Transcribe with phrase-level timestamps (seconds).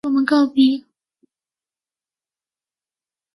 [0.03, 0.83] 与我们告別